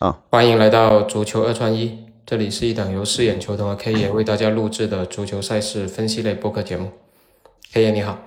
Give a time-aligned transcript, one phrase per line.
[0.00, 6.90] 啊，欢迎来到足球二串一，这里是一档由四眼球童和 K 爷为大家录制的足球赛事分析类播客节目。
[7.74, 8.18] K 爷你好，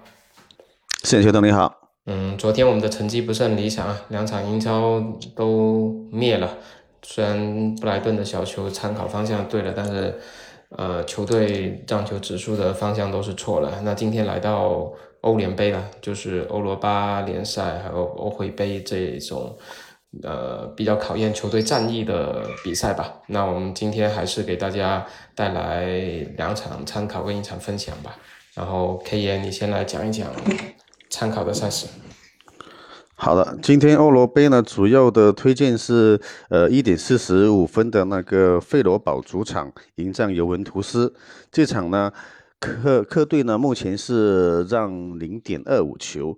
[1.01, 1.89] 四眼球童你好。
[2.05, 5.03] 嗯，昨天我们的成绩不是很理想啊，两场英超
[5.35, 6.59] 都灭了。
[7.01, 10.19] 虽然布莱顿的小球参考方向对了，但是
[10.77, 13.81] 呃，球队让球指数的方向都是错了。
[13.81, 19.57] 那今天来到欧联杯了，就是欧罗巴联赛还有欧会杯这种。
[20.21, 23.21] 呃，比较考验球队战役的比赛吧。
[23.27, 25.87] 那我们今天还是给大家带来
[26.37, 28.15] 两场参考跟一场分享吧。
[28.53, 30.29] 然后 K 爷，你先来讲一讲
[31.09, 31.87] 参考的赛事。
[33.15, 41.15] 好的，今天欧罗杯呢，主要的推荐是呃一点四十五分的那个费罗堡主场迎战尤文图斯。
[41.51, 42.11] 这场呢，
[42.59, 46.37] 客客队呢目前是让零点二五球。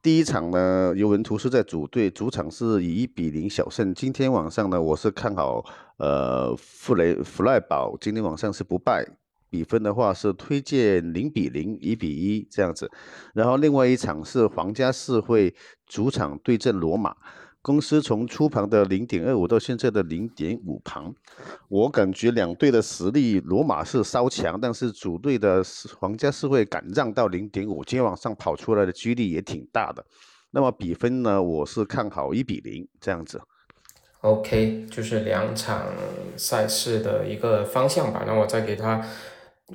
[0.00, 3.92] 第一场呢，尤文图斯在主队主场是以一比零小胜。
[3.92, 5.64] 今天晚上呢，我是看好
[5.96, 9.04] 呃弗雷弗赖堡，今天晚上是不败。
[9.50, 12.90] 比分的话是推荐零比零、一比一这样子。
[13.34, 15.54] 然后另外一场是皇家四会
[15.86, 17.16] 主场对阵罗马。
[17.60, 21.12] 公司从初盘的零点二五到现在的零点五盘，
[21.68, 25.62] 我感觉两队的实力，罗马是稍强，但是主队的
[25.98, 30.04] 皇家是会敢让到零点五，今天晚上跑出来的几率也挺大的。
[30.52, 33.40] 那么比分呢，我是看好一比零这样子。
[34.22, 35.86] OK，就是两场
[36.36, 38.24] 赛事的一个方向吧。
[38.26, 39.06] 那我再给他。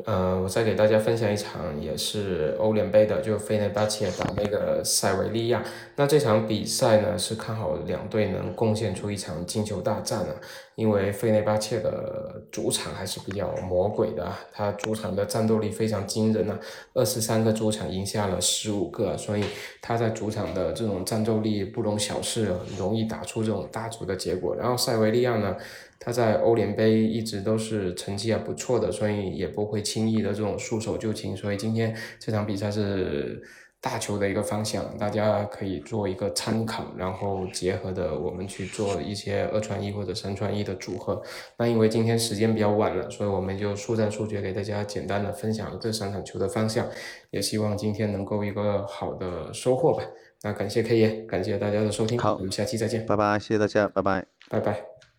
[0.05, 5.63] 呃，我再给大家分享一场也是欧联杯的，就费内巴切打那个塞维利亚。
[5.95, 10.33] 那这场比赛呢，是看好两队能贡献出一场进球大战啊。
[10.73, 16.59] 因为费内巴切的主场还是比较魔鬼的，他主场的战斗力非常惊人啊，
[16.95, 19.43] 二十三个主场赢下了十五个，所以
[19.79, 24.55] 他在主场的这种战斗力不容小视，容易打出这种大足的结果。
[24.55, 25.55] 然后塞维利亚呢？
[26.03, 31.35] 他在欧联杯一直都是成绩还不错的，所以也不会轻易的这种束手就擒。
[31.35, 33.41] 所以今天这场比赛是
[33.79, 41.21] 大球的一个方向，大家可以做一个参考，然后结合的我们去做一些二传一或者三传一的组合。
[41.57, 46.87] 那因为今天时间比较晚了，所以我们就速战速决给大家简单的分享这三场球的方向，
[47.31, 50.03] 也希望今天能够一个好的收获吧。
[50.43, 55.12] 那感谢 K 爷，感谢大家的收听，好，我们下期再见，拜拜，谢谢大家，拜拜，拜拜。